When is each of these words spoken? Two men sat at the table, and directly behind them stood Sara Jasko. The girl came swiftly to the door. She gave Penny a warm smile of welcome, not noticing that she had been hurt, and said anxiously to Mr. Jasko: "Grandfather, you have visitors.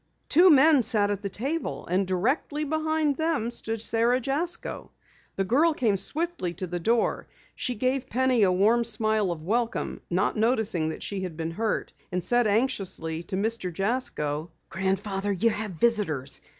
Two 0.29 0.49
men 0.49 0.81
sat 0.81 1.11
at 1.11 1.21
the 1.21 1.29
table, 1.29 1.85
and 1.85 2.07
directly 2.07 2.63
behind 2.63 3.17
them 3.17 3.51
stood 3.51 3.83
Sara 3.83 4.19
Jasko. 4.19 4.89
The 5.35 5.43
girl 5.43 5.75
came 5.75 5.95
swiftly 5.95 6.55
to 6.55 6.65
the 6.65 6.79
door. 6.79 7.27
She 7.53 7.75
gave 7.75 8.09
Penny 8.09 8.41
a 8.41 8.51
warm 8.51 8.83
smile 8.83 9.29
of 9.31 9.43
welcome, 9.43 10.01
not 10.09 10.35
noticing 10.35 10.89
that 10.89 11.03
she 11.03 11.21
had 11.21 11.37
been 11.37 11.51
hurt, 11.51 11.93
and 12.11 12.23
said 12.23 12.47
anxiously 12.47 13.21
to 13.21 13.35
Mr. 13.35 13.71
Jasko: 13.71 14.49
"Grandfather, 14.71 15.31
you 15.33 15.51
have 15.51 15.73
visitors. 15.73 16.41